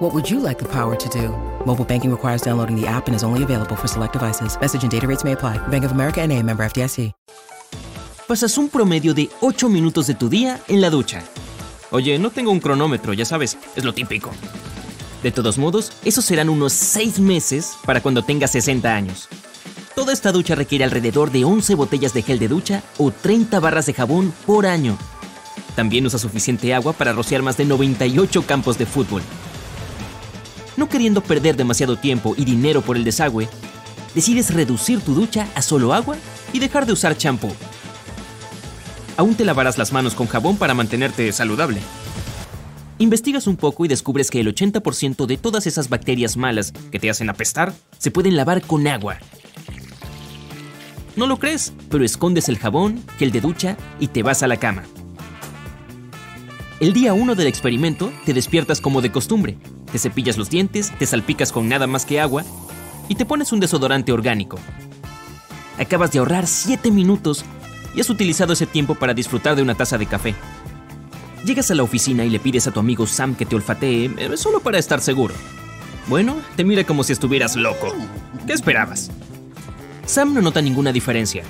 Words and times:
What 0.00 0.14
would 0.14 0.30
you 0.30 0.40
like 0.40 0.58
the 0.58 0.64
power 0.66 0.96
to 0.96 1.08
do? 1.10 1.28
Mobile 1.66 1.84
banking 1.84 2.10
requires 2.10 2.40
downloading 2.40 2.74
the 2.74 2.86
app 2.86 3.06
and 3.06 3.14
is 3.14 3.22
only 3.22 3.42
available 3.42 3.76
for 3.76 3.86
select 3.86 4.14
devices. 4.14 4.58
Message 4.58 4.82
and 4.82 4.90
data 4.90 5.06
rates 5.06 5.24
may 5.24 5.32
apply. 5.32 5.58
Bank 5.68 5.84
of 5.84 5.92
America 5.92 6.22
and 6.22 6.32
a 6.32 6.42
member 6.42 6.64
FDIC. 6.64 7.12
Pasas 8.26 8.56
un 8.56 8.70
promedio 8.70 9.12
de 9.12 9.28
8 9.42 9.68
minutos 9.68 10.06
de 10.06 10.14
tu 10.14 10.30
día 10.30 10.58
en 10.68 10.80
la 10.80 10.88
ducha. 10.88 11.22
Oye, 11.90 12.18
no 12.18 12.30
tengo 12.30 12.50
un 12.50 12.60
cronómetro, 12.60 13.12
ya 13.12 13.26
sabes, 13.26 13.58
es 13.76 13.84
lo 13.84 13.92
típico. 13.92 14.30
De 15.22 15.32
todos 15.32 15.58
modos, 15.58 15.92
esos 16.02 16.24
serán 16.24 16.48
unos 16.48 16.72
6 16.72 17.20
meses 17.20 17.76
para 17.84 18.00
cuando 18.00 18.22
tengas 18.22 18.52
60 18.52 18.94
años. 18.94 19.28
Toda 19.94 20.14
esta 20.14 20.32
ducha 20.32 20.54
requiere 20.54 20.84
alrededor 20.84 21.30
de 21.30 21.44
11 21.44 21.74
botellas 21.74 22.14
de 22.14 22.22
gel 22.22 22.38
de 22.38 22.48
ducha 22.48 22.82
o 22.96 23.10
30 23.10 23.60
barras 23.60 23.84
de 23.84 23.92
jabón 23.92 24.32
por 24.46 24.64
año. 24.64 24.96
También 25.76 26.06
usa 26.06 26.18
suficiente 26.18 26.72
agua 26.72 26.94
para 26.94 27.12
rociar 27.12 27.42
más 27.42 27.58
de 27.58 27.66
98 27.66 28.46
campos 28.46 28.78
de 28.78 28.86
fútbol. 28.86 29.20
No 30.80 30.88
queriendo 30.88 31.20
perder 31.20 31.56
demasiado 31.56 31.98
tiempo 31.98 32.34
y 32.38 32.46
dinero 32.46 32.80
por 32.80 32.96
el 32.96 33.04
desagüe, 33.04 33.50
decides 34.14 34.54
reducir 34.54 34.98
tu 35.02 35.12
ducha 35.12 35.46
a 35.54 35.60
solo 35.60 35.92
agua 35.92 36.16
y 36.54 36.58
dejar 36.58 36.86
de 36.86 36.94
usar 36.94 37.18
champú. 37.18 37.52
Aún 39.18 39.34
te 39.34 39.44
lavarás 39.44 39.76
las 39.76 39.92
manos 39.92 40.14
con 40.14 40.26
jabón 40.26 40.56
para 40.56 40.72
mantenerte 40.72 41.30
saludable. 41.32 41.82
Investigas 42.96 43.46
un 43.46 43.56
poco 43.56 43.84
y 43.84 43.88
descubres 43.88 44.30
que 44.30 44.40
el 44.40 44.54
80% 44.54 45.26
de 45.26 45.36
todas 45.36 45.66
esas 45.66 45.90
bacterias 45.90 46.38
malas 46.38 46.72
que 46.90 46.98
te 46.98 47.10
hacen 47.10 47.28
apestar 47.28 47.74
se 47.98 48.10
pueden 48.10 48.34
lavar 48.34 48.62
con 48.62 48.86
agua. 48.86 49.18
No 51.14 51.26
lo 51.26 51.38
crees, 51.38 51.74
pero 51.90 52.06
escondes 52.06 52.48
el 52.48 52.56
jabón, 52.56 53.04
gel 53.18 53.32
de 53.32 53.42
ducha 53.42 53.76
y 53.98 54.06
te 54.06 54.22
vas 54.22 54.42
a 54.42 54.46
la 54.46 54.56
cama. 54.56 54.84
El 56.80 56.94
día 56.94 57.12
1 57.12 57.34
del 57.34 57.48
experimento 57.48 58.10
te 58.24 58.32
despiertas 58.32 58.80
como 58.80 59.02
de 59.02 59.12
costumbre, 59.12 59.58
te 59.92 59.98
cepillas 59.98 60.36
los 60.36 60.50
dientes, 60.50 60.92
te 60.98 61.06
salpicas 61.06 61.52
con 61.52 61.68
nada 61.68 61.86
más 61.86 62.04
que 62.04 62.20
agua 62.20 62.44
y 63.08 63.14
te 63.14 63.24
pones 63.24 63.52
un 63.52 63.60
desodorante 63.60 64.12
orgánico. 64.12 64.58
Acabas 65.78 66.12
de 66.12 66.18
ahorrar 66.18 66.46
7 66.46 66.90
minutos 66.90 67.44
y 67.94 68.00
has 68.00 68.10
utilizado 68.10 68.52
ese 68.52 68.66
tiempo 68.66 68.94
para 68.94 69.14
disfrutar 69.14 69.56
de 69.56 69.62
una 69.62 69.74
taza 69.74 69.98
de 69.98 70.06
café. 70.06 70.34
Llegas 71.44 71.70
a 71.70 71.74
la 71.74 71.82
oficina 71.82 72.24
y 72.24 72.30
le 72.30 72.38
pides 72.38 72.66
a 72.66 72.70
tu 72.70 72.80
amigo 72.80 73.06
Sam 73.06 73.34
que 73.34 73.46
te 73.46 73.56
olfatee, 73.56 74.36
solo 74.36 74.60
para 74.60 74.78
estar 74.78 75.00
seguro. 75.00 75.34
Bueno, 76.06 76.36
te 76.56 76.64
mira 76.64 76.84
como 76.84 77.02
si 77.02 77.12
estuvieras 77.12 77.56
loco. 77.56 77.94
¿Qué 78.46 78.52
esperabas? 78.52 79.10
Sam 80.06 80.34
no 80.34 80.42
nota 80.42 80.60
ninguna 80.60 80.92
diferencia. 80.92 81.42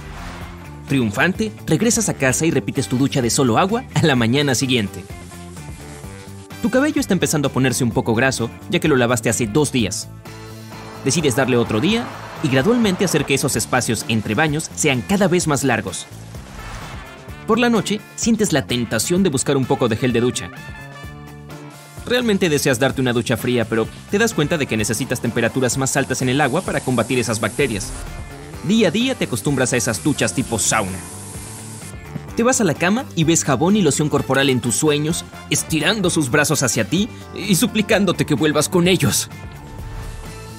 Triunfante, 0.89 1.53
regresas 1.67 2.09
a 2.09 2.15
casa 2.15 2.47
y 2.47 2.51
repites 2.51 2.89
tu 2.89 2.99
ducha 2.99 3.23
de 3.23 3.31
solo 3.31 3.59
agua 3.59 3.85
a 3.95 4.03
la 4.03 4.17
mañana 4.17 4.55
siguiente. 4.55 5.05
Tu 6.63 6.69
cabello 6.69 7.01
está 7.01 7.15
empezando 7.15 7.49
a 7.49 7.53
ponerse 7.53 7.85
un 7.85 7.91
poco 7.91 8.15
graso, 8.15 8.51
ya 8.69 8.81
que 8.81 8.89
lo 8.89 8.97
lavaste 8.97 9.31
hace 9.31 9.47
dos 9.47 9.73
días. 9.73 10.09
Decides 11.05 11.35
darle 11.35 11.57
otro 11.57 11.81
día 11.81 12.05
y 12.43 12.49
gradualmente 12.49 13.05
hacer 13.05 13.25
que 13.25 13.35
esos 13.35 13.57
espacios 13.57 14.05
entre 14.09 14.35
baños 14.35 14.71
sean 14.75 15.01
cada 15.01 15.27
vez 15.27 15.47
más 15.47 15.65
largos. 15.65 16.07
Por 17.47 17.59
la 17.59 17.71
noche, 17.71 18.01
sientes 18.15 18.53
la 18.53 18.67
tentación 18.67 19.23
de 19.23 19.31
buscar 19.31 19.57
un 19.57 19.65
poco 19.65 19.89
de 19.89 19.97
gel 19.97 20.13
de 20.13 20.21
ducha. 20.21 20.51
Realmente 22.07 22.49
deseas 22.49 22.79
darte 22.79 23.01
una 23.01 23.13
ducha 23.13 23.37
fría, 23.37 23.65
pero 23.65 23.89
te 24.11 24.19
das 24.19 24.35
cuenta 24.35 24.59
de 24.59 24.67
que 24.67 24.77
necesitas 24.77 25.21
temperaturas 25.21 25.79
más 25.79 25.97
altas 25.97 26.21
en 26.23 26.29
el 26.29 26.41
agua 26.41 26.61
para 26.61 26.81
combatir 26.81 27.19
esas 27.19 27.41
bacterias. 27.41 27.91
Día 28.65 28.89
a 28.89 28.91
día 28.91 29.15
te 29.15 29.25
acostumbras 29.25 29.73
a 29.73 29.79
esas 29.79 30.03
duchas 30.05 30.35
tipo 30.35 30.59
sauna. 30.59 30.99
Te 32.41 32.45
vas 32.45 32.63
a 32.63 32.65
la 32.65 32.73
cama 32.73 33.05
y 33.17 33.25
ves 33.25 33.45
jabón 33.45 33.77
y 33.77 33.83
loción 33.83 34.09
corporal 34.09 34.49
en 34.49 34.63
tus 34.63 34.75
sueños, 34.75 35.27
estirando 35.51 36.09
sus 36.09 36.31
brazos 36.31 36.63
hacia 36.63 36.89
ti 36.89 37.07
y 37.35 37.55
suplicándote 37.57 38.25
que 38.25 38.35
vuelvas 38.35 38.71
con 38.71 38.89
ellos. 38.89 39.29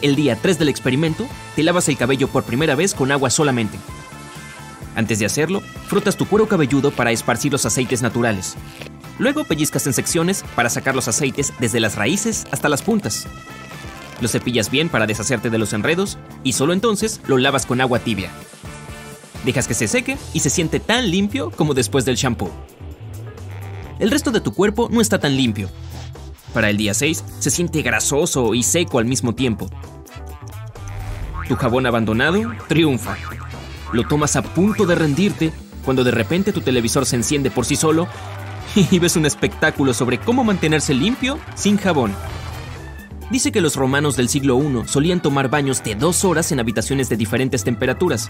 El 0.04 0.16
día 0.16 0.38
3 0.40 0.60
del 0.60 0.70
experimento, 0.70 1.26
te 1.56 1.64
lavas 1.64 1.90
el 1.90 1.98
cabello 1.98 2.28
por 2.28 2.44
primera 2.44 2.76
vez 2.76 2.94
con 2.94 3.12
agua 3.12 3.32
solamente. 3.32 3.80
Antes 4.96 5.18
de 5.18 5.26
hacerlo, 5.26 5.64
frotas 5.88 6.18
tu 6.18 6.28
cuero 6.28 6.48
cabelludo 6.48 6.92
para 6.92 7.12
esparcir 7.12 7.52
los 7.52 7.66
aceites 7.66 8.04
naturales. 8.04 8.58
Luego 9.18 9.44
pellizcas 9.44 9.88
en 9.88 9.94
secciones 9.94 10.46
para 10.54 10.70
sacar 10.70 10.94
los 10.94 11.08
aceites 11.08 11.52
desde 11.60 11.80
las 11.80 11.96
raíces 11.96 12.46
hasta 12.52 12.70
las 12.70 12.84
puntas. 12.84 13.26
Lo 14.22 14.28
cepillas 14.28 14.70
bien 14.70 14.88
para 14.88 15.08
deshacerte 15.08 15.50
de 15.50 15.58
los 15.58 15.74
enredos 15.74 16.20
y 16.44 16.54
solo 16.54 16.74
entonces 16.74 17.22
lo 17.26 17.40
lavas 17.40 17.66
con 17.66 17.82
agua 17.82 17.98
tibia. 17.98 18.30
Dejas 19.46 19.68
que 19.68 19.74
se 19.74 19.88
seque 19.88 20.18
y 20.34 20.40
se 20.40 20.50
siente 20.50 20.80
tan 20.80 21.10
limpio 21.10 21.52
como 21.52 21.74
después 21.74 22.06
del 22.06 22.16
shampoo. 22.16 22.52
El 24.00 24.12
resto 24.12 24.32
de 24.32 24.42
tu 24.42 24.54
cuerpo 24.54 24.90
no 24.92 25.02
está 25.02 25.20
tan 25.20 25.36
limpio. 25.36 25.70
Para 26.54 26.70
el 26.70 26.78
día 26.78 26.94
6 26.94 27.24
se 27.40 27.50
siente 27.50 27.82
grasoso 27.82 28.54
y 28.54 28.64
seco 28.64 29.00
al 29.00 29.06
mismo 29.06 29.34
tiempo. 29.34 29.70
Tu 31.48 31.56
jabón 31.56 31.86
abandonado 31.86 32.40
triunfa. 32.68 33.18
Lo 33.94 34.08
tomas 34.08 34.36
a 34.36 34.42
punto 34.42 34.86
de 34.86 34.96
rendirte 34.96 35.52
cuando 35.84 36.04
de 36.04 36.12
repente 36.12 36.54
tu 36.54 36.62
televisor 36.62 37.06
se 37.06 37.16
enciende 37.16 37.52
por 37.52 37.66
sí 37.66 37.76
solo 37.76 38.08
y 38.76 39.00
ves 39.00 39.16
un 39.16 39.26
espectáculo 39.26 39.94
sobre 39.94 40.20
cómo 40.20 40.44
mantenerse 40.44 40.94
limpio 40.94 41.40
sin 41.56 41.78
jabón. 41.78 42.14
Dice 43.30 43.52
que 43.52 43.62
los 43.62 43.76
romanos 43.76 44.18
del 44.18 44.30
siglo 44.30 44.60
I 44.60 44.88
solían 44.88 45.22
tomar 45.22 45.50
baños 45.50 45.84
de 45.84 45.96
dos 45.96 46.26
horas 46.26 46.52
en 46.52 46.60
habitaciones 46.60 47.08
de 47.08 47.18
diferentes 47.18 47.64
temperaturas. 47.64 48.30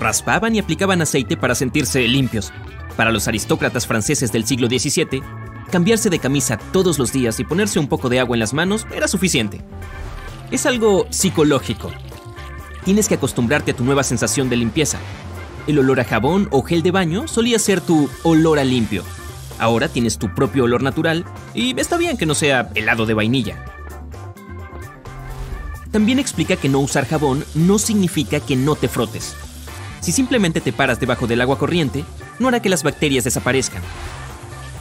Raspaban 0.00 0.56
y 0.56 0.58
aplicaban 0.58 1.02
aceite 1.02 1.36
para 1.36 1.54
sentirse 1.54 2.00
limpios. 2.08 2.52
Para 2.96 3.12
los 3.12 3.28
aristócratas 3.28 3.86
franceses 3.86 4.32
del 4.32 4.46
siglo 4.46 4.66
XVII, 4.66 5.22
cambiarse 5.70 6.08
de 6.08 6.18
camisa 6.18 6.56
todos 6.72 6.98
los 6.98 7.12
días 7.12 7.38
y 7.38 7.44
ponerse 7.44 7.78
un 7.78 7.86
poco 7.86 8.08
de 8.08 8.18
agua 8.18 8.34
en 8.34 8.40
las 8.40 8.54
manos 8.54 8.86
era 8.94 9.06
suficiente. 9.06 9.60
Es 10.50 10.64
algo 10.64 11.06
psicológico. 11.10 11.92
Tienes 12.84 13.08
que 13.08 13.14
acostumbrarte 13.14 13.72
a 13.72 13.76
tu 13.76 13.84
nueva 13.84 14.02
sensación 14.02 14.48
de 14.48 14.56
limpieza. 14.56 14.98
El 15.66 15.78
olor 15.78 16.00
a 16.00 16.04
jabón 16.04 16.48
o 16.50 16.62
gel 16.62 16.82
de 16.82 16.90
baño 16.90 17.28
solía 17.28 17.58
ser 17.58 17.82
tu 17.82 18.08
olor 18.22 18.58
a 18.58 18.64
limpio. 18.64 19.04
Ahora 19.58 19.88
tienes 19.88 20.16
tu 20.16 20.34
propio 20.34 20.64
olor 20.64 20.82
natural 20.82 21.26
y 21.54 21.78
está 21.78 21.98
bien 21.98 22.16
que 22.16 22.24
no 22.24 22.34
sea 22.34 22.70
helado 22.74 23.04
de 23.04 23.12
vainilla. 23.12 23.62
También 25.92 26.18
explica 26.18 26.56
que 26.56 26.70
no 26.70 26.78
usar 26.78 27.06
jabón 27.06 27.44
no 27.54 27.78
significa 27.78 28.40
que 28.40 28.56
no 28.56 28.76
te 28.76 28.88
frotes. 28.88 29.36
Si 30.00 30.12
simplemente 30.12 30.60
te 30.60 30.72
paras 30.72 30.98
debajo 31.00 31.26
del 31.26 31.40
agua 31.40 31.58
corriente, 31.58 32.04
no 32.38 32.48
hará 32.48 32.60
que 32.60 32.68
las 32.68 32.82
bacterias 32.82 33.24
desaparezcan. 33.24 33.82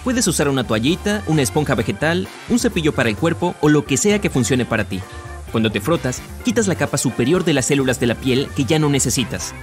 Puedes 0.03 0.27
usar 0.27 0.47
una 0.47 0.63
toallita, 0.63 1.23
una 1.27 1.41
esponja 1.41 1.75
vegetal, 1.75 2.27
un 2.47 2.59
cepillo 2.59 2.93
para 2.93 3.09
el 3.09 3.17
cuerpo 3.17 3.55
o 3.59 3.69
lo 3.69 3.85
que 3.85 3.97
sea 3.97 4.19
que 4.19 4.29
funcione 4.29 4.65
para 4.65 4.85
ti. 4.85 5.01
Cuando 5.51 5.71
te 5.71 5.81
frotas, 5.81 6.21
quitas 6.45 6.67
la 6.67 6.75
capa 6.75 6.97
superior 6.97 7.43
de 7.43 7.53
las 7.53 7.65
células 7.65 7.99
de 7.99 8.07
la 8.07 8.15
piel 8.15 8.47
que 8.55 8.65
ya 8.65 8.79
no 8.79 8.89
necesitas. 8.89 9.53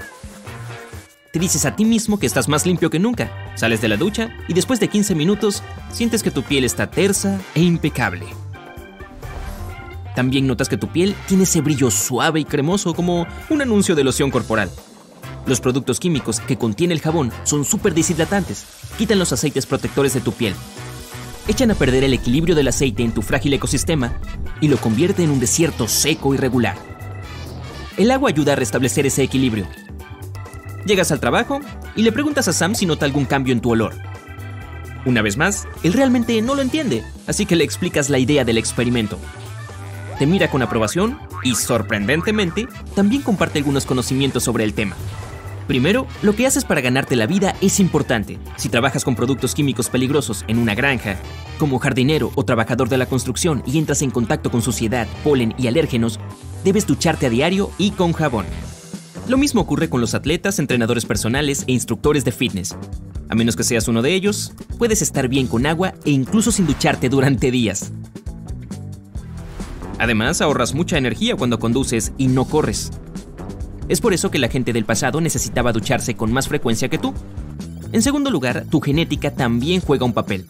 Te 1.33 1.39
dices 1.39 1.65
a 1.65 1.77
ti 1.77 1.85
mismo 1.85 2.19
que 2.19 2.27
estás 2.27 2.49
más 2.49 2.67
limpio 2.67 2.91
que 2.91 2.99
nunca. 2.99 3.31
Sales 3.57 3.81
de 3.81 3.89
la 3.89 3.97
ducha 3.97 4.31
y 4.49 4.55
después 4.55 4.81
de 4.81 4.89
15 4.89 5.15
minutos 5.15 5.63
sientes 5.91 6.23
que 6.23 6.31
tu 6.31 6.43
piel 6.43 6.65
está 6.65 6.91
tersa 6.91 7.41
e 7.55 7.61
impecable. 7.61 8.27
También 10.15 10.47
notas 10.47 10.69
que 10.69 10.79
tu 10.79 10.89
piel 10.89 11.15
tiene 11.27 11.43
ese 11.43 11.61
brillo 11.61 11.91
suave 11.91 12.41
y 12.41 12.45
cremoso 12.45 12.95
como 12.95 13.27
un 13.51 13.63
anuncio 13.63 13.95
de 13.95 14.05
loción 14.05 14.31
corporal. 14.31 14.71
Los 15.47 15.61
productos 15.61 16.01
químicos 16.01 16.41
que 16.41 16.57
contiene 16.57 16.93
el 16.93 17.01
jabón 17.01 17.31
son 17.45 17.65
súper 17.65 17.95
deshidratantes, 17.95 18.65
quitan 18.99 19.19
los 19.21 19.33
aceites 19.33 19.65
protectores 19.65 20.13
de 20.13 20.21
tu 20.21 20.33
piel, 20.33 20.55
echan 21.47 21.71
a 21.71 21.77
perder 21.77 22.03
el 22.03 22.13
equilibrio 22.13 22.57
del 22.57 22.69
aceite 22.69 23.05
en 23.05 23.13
tu 23.13 23.23
frágil 23.23 23.53
ecosistema 23.53 24.13
y 24.61 24.67
lo 24.67 24.77
convierte 24.79 25.23
en 25.23 25.31
un 25.31 25.39
desierto 25.39 25.87
seco 25.87 26.35
y 26.35 26.37
regular. 26.37 26.77
El 27.97 28.11
agua 28.11 28.31
ayuda 28.31 28.55
a 28.55 28.57
restablecer 28.57 29.07
ese 29.07 29.23
equilibrio. 29.23 29.69
Llegas 30.85 31.13
al 31.13 31.21
trabajo 31.21 31.61
y 31.95 32.03
le 32.03 32.13
preguntas 32.13 32.49
a 32.49 32.53
Sam 32.53 32.75
si 32.75 32.85
nota 32.85 33.07
algún 33.07 33.25
cambio 33.25 33.53
en 33.53 33.61
tu 33.61 33.71
olor. 33.71 33.95
Una 35.05 35.23
vez 35.23 35.37
más, 35.37 35.69
él 35.85 35.93
realmente 35.93 36.43
no 36.43 36.57
lo 36.57 36.63
entiende, 36.63 37.05
así 37.29 37.47
que 37.47 37.55
le 37.55 37.63
explicas 37.63 38.11
la 38.11 38.19
idea 38.19 38.45
del 38.45 38.59
experimento. 38.59 39.19
Te 40.19 40.27
mira 40.27 40.51
con 40.51 40.63
aprobación 40.63 41.19
y, 41.45 41.55
sorprendentemente, 41.55 42.67
también 42.97 43.23
comparte 43.23 43.61
algunos 43.61 43.87
conocimientos 43.87 44.43
sobre 44.43 44.65
el 44.65 44.75
tema. 44.75 44.97
Primero, 45.67 46.07
lo 46.23 46.35
que 46.35 46.47
haces 46.47 46.65
para 46.65 46.81
ganarte 46.81 47.17
la 47.17 47.27
vida 47.27 47.57
es 47.61 47.81
importante. 47.81 48.39
Si 48.57 48.69
trabajas 48.69 49.05
con 49.05 49.17
productos 49.17 49.55
químicos 49.55 49.89
peligrosos 49.89 50.45
en 50.47 50.59
una 50.59 50.75
granja, 50.75 51.17
como 51.59 51.79
jardinero 51.79 52.31
o 52.37 52.45
trabajador 52.45 52.89
de 52.89 52.99
la 52.99 53.07
construcción 53.07 53.63
y 53.67 53.79
entras 53.79 54.03
en 54.03 54.11
contacto 54.11 54.51
con 54.51 54.63
suciedad, 54.63 55.09
polen 55.25 55.55
y 55.59 55.67
alérgenos, 55.67 56.21
debes 56.63 56.87
ducharte 56.87 57.27
a 57.27 57.31
diario 57.31 57.71
y 57.79 57.91
con 57.91 58.13
jabón. 58.13 58.47
Lo 59.29 59.39
mismo 59.39 59.61
ocurre 59.61 59.91
con 59.91 60.01
los 60.01 60.15
atletas, 60.15 60.61
entrenadores 60.61 61.05
personales 61.05 61.65
e 61.67 61.73
instructores 61.73 62.25
de 62.25 62.31
fitness. 62.31 62.77
A 63.29 63.35
menos 63.35 63.57
que 63.57 63.65
seas 63.65 63.89
uno 63.89 64.03
de 64.03 64.15
ellos, 64.15 64.53
puedes 64.79 65.03
estar 65.03 65.27
bien 65.27 65.49
con 65.49 65.67
agua 65.67 65.95
e 66.05 66.11
incluso 66.11 66.53
sin 66.53 66.67
ducharte 66.67 67.09
durante 67.09 67.51
días. 67.51 67.91
Además, 69.99 70.41
ahorras 70.41 70.75
mucha 70.75 70.97
energía 70.97 71.35
cuando 71.35 71.59
conduces 71.59 72.13
y 72.19 72.29
no 72.29 72.45
corres. 72.45 72.93
Es 73.89 74.01
por 74.01 74.13
eso 74.13 74.31
que 74.31 74.39
la 74.39 74.49
gente 74.49 74.73
del 74.73 74.85
pasado 74.85 75.21
necesitaba 75.21 75.73
ducharse 75.73 76.15
con 76.15 76.33
más 76.33 76.49
frecuencia 76.49 76.89
que 76.89 76.99
tú. 76.99 77.15
En 77.93 78.03
segundo 78.03 78.31
lugar, 78.31 78.65
tu 78.69 78.81
genética 78.81 79.31
también 79.31 79.81
juega 79.81 80.05
un 80.05 80.13
papel. 80.13 80.47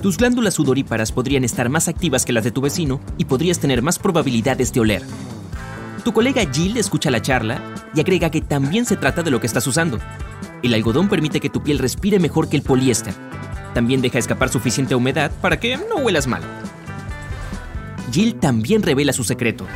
Tus 0.00 0.16
glándulas 0.16 0.54
sudoríparas 0.54 1.10
podrían 1.10 1.42
estar 1.42 1.68
más 1.68 1.88
activas 1.88 2.24
que 2.24 2.32
las 2.32 2.44
de 2.44 2.52
tu 2.52 2.60
vecino 2.60 3.00
y 3.18 3.24
podrías 3.24 3.58
tener 3.58 3.82
más 3.82 3.98
probabilidades 3.98 4.72
de 4.72 4.80
oler. 4.80 5.02
Tu 6.04 6.12
colega 6.12 6.48
Jill 6.52 6.76
escucha 6.76 7.10
la 7.10 7.20
charla 7.20 7.60
y 7.92 7.98
agrega 8.00 8.30
que 8.30 8.40
también 8.40 8.84
se 8.84 8.96
trata 8.96 9.24
de 9.24 9.32
lo 9.32 9.40
que 9.40 9.48
estás 9.48 9.66
usando. 9.66 9.98
El 10.62 10.74
algodón 10.74 11.08
permite 11.08 11.40
que 11.40 11.50
tu 11.50 11.64
piel 11.64 11.80
respire 11.80 12.20
mejor 12.20 12.48
que 12.48 12.56
el 12.56 12.62
poliéster. 12.62 13.14
También 13.74 14.00
deja 14.00 14.20
escapar 14.20 14.48
suficiente 14.50 14.94
humedad 14.94 15.32
para 15.40 15.58
que 15.58 15.76
no 15.76 15.96
huelas 15.96 16.28
mal. 16.28 16.42
Jill 18.12 18.36
también 18.36 18.82
revela 18.82 19.12
su 19.12 19.24
secreto. 19.24 19.66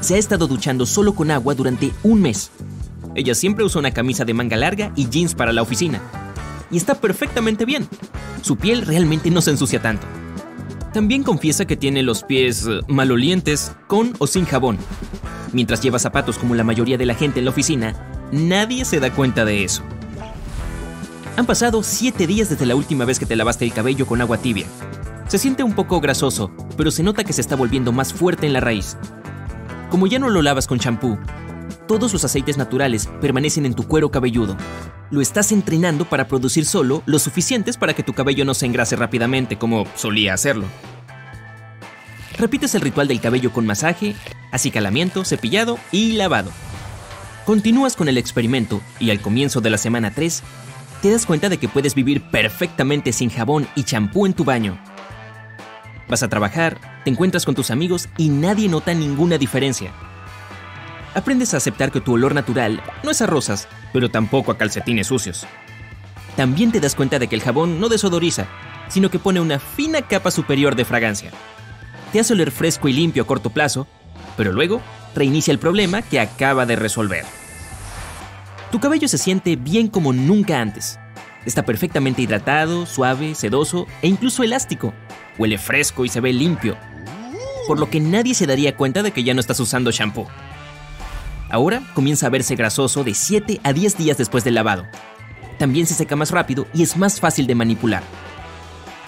Se 0.00 0.14
ha 0.14 0.18
estado 0.18 0.46
duchando 0.46 0.86
solo 0.86 1.14
con 1.14 1.30
agua 1.30 1.54
durante 1.54 1.92
un 2.02 2.22
mes. 2.22 2.50
Ella 3.14 3.34
siempre 3.34 3.64
usa 3.64 3.78
una 3.78 3.92
camisa 3.92 4.24
de 4.24 4.34
manga 4.34 4.56
larga 4.56 4.92
y 4.94 5.08
jeans 5.08 5.34
para 5.34 5.52
la 5.52 5.62
oficina. 5.62 6.00
Y 6.70 6.76
está 6.76 6.94
perfectamente 6.96 7.64
bien. 7.64 7.88
Su 8.42 8.56
piel 8.56 8.82
realmente 8.82 9.30
no 9.30 9.40
se 9.40 9.50
ensucia 9.50 9.80
tanto. 9.80 10.06
También 10.92 11.22
confiesa 11.22 11.66
que 11.66 11.76
tiene 11.76 12.02
los 12.02 12.22
pies 12.22 12.66
eh, 12.66 12.80
malolientes 12.88 13.72
con 13.86 14.14
o 14.18 14.26
sin 14.26 14.44
jabón. 14.44 14.78
Mientras 15.52 15.80
lleva 15.80 15.98
zapatos 15.98 16.38
como 16.38 16.54
la 16.54 16.64
mayoría 16.64 16.98
de 16.98 17.06
la 17.06 17.14
gente 17.14 17.38
en 17.38 17.44
la 17.44 17.50
oficina, 17.50 17.94
nadie 18.32 18.84
se 18.84 19.00
da 19.00 19.12
cuenta 19.12 19.44
de 19.44 19.64
eso. 19.64 19.82
Han 21.36 21.46
pasado 21.46 21.82
7 21.82 22.26
días 22.26 22.48
desde 22.48 22.66
la 22.66 22.76
última 22.76 23.04
vez 23.04 23.18
que 23.18 23.26
te 23.26 23.36
lavaste 23.36 23.64
el 23.64 23.72
cabello 23.72 24.06
con 24.06 24.20
agua 24.20 24.38
tibia. 24.38 24.66
Se 25.28 25.38
siente 25.38 25.62
un 25.62 25.74
poco 25.74 26.00
grasoso, 26.00 26.50
pero 26.76 26.90
se 26.90 27.02
nota 27.02 27.24
que 27.24 27.32
se 27.32 27.40
está 27.40 27.56
volviendo 27.56 27.92
más 27.92 28.12
fuerte 28.12 28.46
en 28.46 28.52
la 28.52 28.60
raíz. 28.60 28.96
Como 29.90 30.08
ya 30.08 30.18
no 30.18 30.28
lo 30.28 30.42
lavas 30.42 30.66
con 30.66 30.80
champú, 30.80 31.16
todos 31.86 32.12
los 32.12 32.24
aceites 32.24 32.58
naturales 32.58 33.08
permanecen 33.20 33.66
en 33.66 33.74
tu 33.74 33.86
cuero 33.86 34.10
cabelludo. 34.10 34.56
Lo 35.10 35.20
estás 35.20 35.52
entrenando 35.52 36.04
para 36.04 36.26
producir 36.26 36.64
solo 36.64 37.02
lo 37.06 37.20
suficientes 37.20 37.76
para 37.76 37.94
que 37.94 38.02
tu 38.02 38.12
cabello 38.12 38.44
no 38.44 38.54
se 38.54 38.66
engrase 38.66 38.96
rápidamente 38.96 39.56
como 39.56 39.86
solía 39.94 40.34
hacerlo. 40.34 40.64
Repites 42.36 42.74
el 42.74 42.80
ritual 42.80 43.06
del 43.06 43.20
cabello 43.20 43.52
con 43.52 43.64
masaje, 43.64 44.16
acicalamiento, 44.50 45.24
cepillado 45.24 45.78
y 45.92 46.12
lavado. 46.12 46.50
Continúas 47.44 47.94
con 47.94 48.08
el 48.08 48.18
experimento 48.18 48.80
y 48.98 49.10
al 49.10 49.20
comienzo 49.20 49.60
de 49.60 49.70
la 49.70 49.78
semana 49.78 50.10
3, 50.10 50.42
te 51.00 51.12
das 51.12 51.26
cuenta 51.26 51.48
de 51.48 51.58
que 51.58 51.68
puedes 51.68 51.94
vivir 51.94 52.22
perfectamente 52.30 53.12
sin 53.12 53.30
jabón 53.30 53.68
y 53.76 53.84
champú 53.84 54.26
en 54.26 54.32
tu 54.32 54.44
baño. 54.44 54.78
Vas 56.08 56.24
a 56.24 56.28
trabajar, 56.28 56.95
te 57.06 57.10
encuentras 57.10 57.44
con 57.44 57.54
tus 57.54 57.70
amigos 57.70 58.08
y 58.16 58.30
nadie 58.30 58.68
nota 58.68 58.92
ninguna 58.92 59.38
diferencia. 59.38 59.92
Aprendes 61.14 61.54
a 61.54 61.58
aceptar 61.58 61.92
que 61.92 62.00
tu 62.00 62.14
olor 62.14 62.34
natural 62.34 62.82
no 63.04 63.12
es 63.12 63.22
a 63.22 63.26
rosas, 63.26 63.68
pero 63.92 64.10
tampoco 64.10 64.50
a 64.50 64.58
calcetines 64.58 65.06
sucios. 65.06 65.46
También 66.34 66.72
te 66.72 66.80
das 66.80 66.96
cuenta 66.96 67.20
de 67.20 67.28
que 67.28 67.36
el 67.36 67.42
jabón 67.42 67.78
no 67.78 67.88
desodoriza, 67.88 68.48
sino 68.88 69.08
que 69.08 69.20
pone 69.20 69.38
una 69.38 69.60
fina 69.60 70.02
capa 70.02 70.32
superior 70.32 70.74
de 70.74 70.84
fragancia. 70.84 71.30
Te 72.10 72.18
hace 72.18 72.32
oler 72.32 72.50
fresco 72.50 72.88
y 72.88 72.92
limpio 72.92 73.22
a 73.22 73.26
corto 73.28 73.50
plazo, 73.50 73.86
pero 74.36 74.50
luego 74.50 74.82
reinicia 75.14 75.52
el 75.52 75.60
problema 75.60 76.02
que 76.02 76.18
acaba 76.18 76.66
de 76.66 76.74
resolver. 76.74 77.24
Tu 78.72 78.80
cabello 78.80 79.06
se 79.06 79.18
siente 79.18 79.54
bien 79.54 79.86
como 79.86 80.12
nunca 80.12 80.60
antes. 80.60 80.98
Está 81.44 81.64
perfectamente 81.64 82.22
hidratado, 82.22 82.84
suave, 82.84 83.36
sedoso 83.36 83.86
e 84.02 84.08
incluso 84.08 84.42
elástico. 84.42 84.92
Huele 85.38 85.56
fresco 85.56 86.04
y 86.04 86.08
se 86.08 86.20
ve 86.20 86.32
limpio. 86.32 86.76
Por 87.66 87.78
lo 87.80 87.90
que 87.90 88.00
nadie 88.00 88.34
se 88.34 88.46
daría 88.46 88.76
cuenta 88.76 89.02
de 89.02 89.10
que 89.10 89.24
ya 89.24 89.34
no 89.34 89.40
estás 89.40 89.60
usando 89.60 89.90
shampoo. 89.90 90.26
Ahora 91.50 91.82
comienza 91.94 92.26
a 92.26 92.30
verse 92.30 92.56
grasoso 92.56 93.04
de 93.04 93.14
7 93.14 93.60
a 93.62 93.72
10 93.72 93.98
días 93.98 94.18
después 94.18 94.44
del 94.44 94.54
lavado. 94.54 94.86
También 95.58 95.86
se 95.86 95.94
seca 95.94 96.16
más 96.16 96.30
rápido 96.30 96.66
y 96.74 96.82
es 96.82 96.96
más 96.96 97.20
fácil 97.20 97.46
de 97.46 97.54
manipular. 97.54 98.02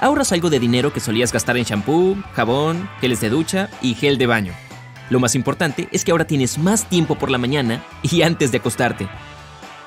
Ahorras 0.01 0.33
algo 0.33 0.49
de 0.49 0.61
dinero 0.61 0.93
que 0.93 1.01
solías 1.01 1.33
gastar 1.33 1.57
en 1.57 1.65
shampoo, 1.65 2.17
jabón, 2.35 2.89
geles 3.01 3.21
de 3.21 3.31
ducha 3.31 3.69
y 3.83 3.95
gel 3.95 4.17
de 4.17 4.27
baño. 4.27 4.53
Lo 5.11 5.21
más 5.21 5.35
importante 5.35 5.89
es 5.91 6.05
que 6.05 6.13
ahora 6.13 6.27
tienes 6.27 6.59
más 6.59 6.89
tiempo 6.89 7.17
por 7.17 7.31
la 7.31 7.39
mañana 7.39 7.85
y 8.03 8.23
antes 8.23 8.53
de 8.53 8.59
acostarte. 8.59 9.09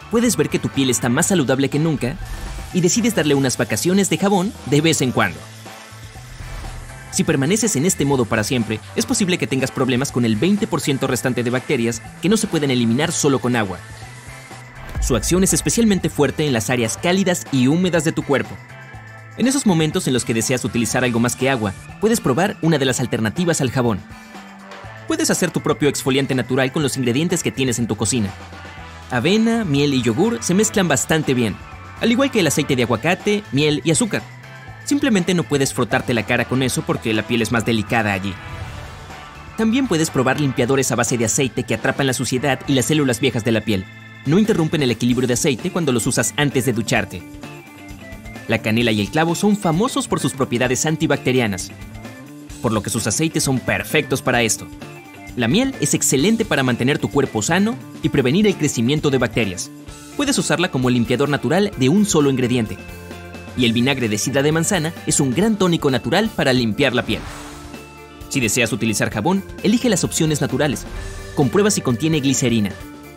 Puedes 0.09 0.35
ver 0.35 0.50
que 0.50 0.59
tu 0.59 0.68
piel 0.68 0.89
está 0.89 1.07
más 1.07 1.27
saludable 1.27 1.69
que 1.69 1.79
nunca 1.79 2.18
y 2.73 2.81
decides 2.81 3.15
darle 3.15 3.35
unas 3.35 3.57
vacaciones 3.57 4.09
de 4.09 4.18
jabón 4.18 4.51
de 4.65 4.81
vez 4.81 5.01
en 5.01 5.12
cuando. 5.12 5.39
Si 7.11 7.23
permaneces 7.23 7.75
en 7.75 7.85
este 7.85 8.05
modo 8.05 8.25
para 8.25 8.43
siempre, 8.43 8.79
es 8.95 9.05
posible 9.05 9.37
que 9.37 9.47
tengas 9.47 9.69
problemas 9.69 10.11
con 10.11 10.23
el 10.23 10.39
20% 10.39 11.07
restante 11.07 11.43
de 11.43 11.49
bacterias 11.49 12.01
que 12.21 12.29
no 12.29 12.37
se 12.37 12.47
pueden 12.47 12.71
eliminar 12.71 13.11
solo 13.11 13.39
con 13.39 13.55
agua. 13.55 13.79
Su 15.01 15.15
acción 15.15 15.43
es 15.43 15.53
especialmente 15.53 16.09
fuerte 16.09 16.45
en 16.45 16.53
las 16.53 16.69
áreas 16.69 16.97
cálidas 16.97 17.45
y 17.51 17.67
húmedas 17.67 18.03
de 18.03 18.11
tu 18.11 18.23
cuerpo. 18.23 18.55
En 19.37 19.47
esos 19.47 19.65
momentos 19.65 20.07
en 20.07 20.13
los 20.13 20.23
que 20.23 20.33
deseas 20.33 20.63
utilizar 20.63 21.03
algo 21.03 21.19
más 21.19 21.35
que 21.35 21.49
agua, 21.49 21.73
puedes 21.99 22.21
probar 22.21 22.57
una 22.61 22.77
de 22.77 22.85
las 22.85 22.99
alternativas 22.99 23.59
al 23.59 23.71
jabón. 23.71 23.99
Puedes 25.07 25.29
hacer 25.29 25.51
tu 25.51 25.61
propio 25.61 25.89
exfoliante 25.89 26.35
natural 26.35 26.71
con 26.71 26.83
los 26.83 26.95
ingredientes 26.95 27.43
que 27.43 27.51
tienes 27.51 27.79
en 27.79 27.87
tu 27.87 27.97
cocina. 27.97 28.29
Avena, 29.09 29.65
miel 29.65 29.93
y 29.93 30.01
yogur 30.01 30.41
se 30.41 30.53
mezclan 30.53 30.87
bastante 30.87 31.33
bien, 31.33 31.57
al 31.99 32.11
igual 32.11 32.31
que 32.31 32.39
el 32.39 32.47
aceite 32.47 32.75
de 32.75 32.83
aguacate, 32.83 33.43
miel 33.51 33.81
y 33.83 33.91
azúcar. 33.91 34.21
Simplemente 34.91 35.33
no 35.33 35.43
puedes 35.43 35.73
frotarte 35.73 36.13
la 36.13 36.25
cara 36.25 36.43
con 36.43 36.61
eso 36.61 36.81
porque 36.81 37.13
la 37.13 37.25
piel 37.25 37.41
es 37.41 37.53
más 37.53 37.63
delicada 37.63 38.11
allí. 38.11 38.33
También 39.55 39.88
puedes 39.88 40.09
probar 40.09 40.41
limpiadores 40.41 40.91
a 40.91 40.97
base 40.97 41.17
de 41.17 41.23
aceite 41.23 41.63
que 41.63 41.75
atrapan 41.75 42.07
la 42.07 42.13
suciedad 42.13 42.59
y 42.67 42.73
las 42.73 42.88
células 42.88 43.21
viejas 43.21 43.45
de 43.45 43.53
la 43.53 43.61
piel. 43.61 43.85
No 44.25 44.38
interrumpen 44.38 44.83
el 44.83 44.91
equilibrio 44.91 45.29
de 45.29 45.35
aceite 45.35 45.71
cuando 45.71 45.93
los 45.93 46.07
usas 46.07 46.33
antes 46.35 46.65
de 46.65 46.73
ducharte. 46.73 47.23
La 48.49 48.57
canela 48.57 48.91
y 48.91 48.99
el 48.99 49.09
clavo 49.09 49.33
son 49.33 49.55
famosos 49.55 50.09
por 50.09 50.19
sus 50.19 50.33
propiedades 50.33 50.85
antibacterianas, 50.85 51.71
por 52.61 52.73
lo 52.73 52.83
que 52.83 52.89
sus 52.89 53.07
aceites 53.07 53.44
son 53.44 53.61
perfectos 53.61 54.21
para 54.21 54.41
esto. 54.41 54.67
La 55.37 55.47
miel 55.47 55.73
es 55.79 55.94
excelente 55.94 56.44
para 56.44 56.63
mantener 56.63 56.99
tu 56.99 57.09
cuerpo 57.09 57.41
sano 57.41 57.77
y 58.03 58.09
prevenir 58.09 58.45
el 58.45 58.57
crecimiento 58.57 59.09
de 59.09 59.19
bacterias. 59.19 59.71
Puedes 60.17 60.37
usarla 60.37 60.69
como 60.69 60.89
limpiador 60.89 61.29
natural 61.29 61.71
de 61.77 61.87
un 61.87 62.06
solo 62.06 62.30
ingrediente, 62.30 62.77
y 63.57 63.65
el 63.65 63.73
vinagre 63.73 64.09
de 64.09 64.17
sidra 64.17 64.43
de 64.43 64.51
manzana 64.51 64.93
es 65.05 65.19
un 65.19 65.33
gran 65.33 65.57
tónico 65.57 65.91
natural 65.91 66.29
para 66.35 66.53
limpiar 66.53 66.93
la 66.93 67.05
piel. 67.05 67.21
Si 68.29 68.39
deseas 68.39 68.71
utilizar 68.71 69.11
jabón, 69.11 69.43
elige 69.63 69.89
las 69.89 70.03
opciones 70.03 70.41
naturales. 70.41 70.85
Comprueba 71.35 71.69
si 71.69 71.81
contiene 71.81 72.21
glicerina. 72.21 72.71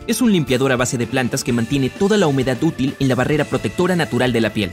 Es 0.07 0.21
un 0.21 0.33
limpiador 0.33 0.73
a 0.73 0.77
base 0.77 0.99
de 0.99 1.07
plantas 1.07 1.45
que 1.45 1.53
mantiene 1.53 1.89
toda 1.89 2.17
la 2.17 2.27
humedad 2.27 2.63
útil 2.63 2.97
en 2.99 3.09
la 3.09 3.15
barrera 3.15 3.45
protectora 3.45 3.97
natural 3.97 4.33
de 4.33 4.41
la 4.41 4.53
piel. 4.53 4.71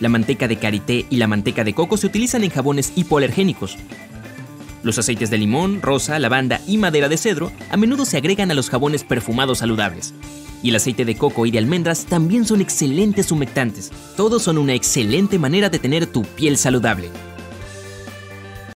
La 0.00 0.08
manteca 0.08 0.48
de 0.48 0.56
karité 0.56 1.06
y 1.10 1.16
la 1.16 1.28
manteca 1.28 1.62
de 1.62 1.74
coco 1.74 1.96
se 1.96 2.06
utilizan 2.06 2.42
en 2.42 2.50
jabones 2.50 2.92
hipoalergénicos. 2.96 3.76
Los 4.82 4.98
aceites 4.98 5.30
de 5.30 5.38
limón, 5.38 5.80
rosa, 5.82 6.18
lavanda 6.18 6.60
y 6.66 6.78
madera 6.78 7.08
de 7.08 7.16
cedro 7.16 7.52
a 7.70 7.76
menudo 7.76 8.04
se 8.04 8.16
agregan 8.16 8.50
a 8.50 8.54
los 8.54 8.70
jabones 8.70 9.04
perfumados 9.04 9.58
saludables 9.58 10.14
y 10.62 10.70
el 10.70 10.76
aceite 10.76 11.04
de 11.04 11.16
coco 11.16 11.46
y 11.46 11.50
de 11.50 11.58
almendras 11.58 12.06
también 12.06 12.44
son 12.44 12.60
excelentes 12.60 13.32
humectantes. 13.32 13.90
Todos 14.16 14.42
son 14.42 14.58
una 14.58 14.74
excelente 14.74 15.38
manera 15.38 15.68
de 15.68 15.78
tener 15.78 16.06
tu 16.06 16.22
piel 16.22 16.56
saludable. 16.56 17.10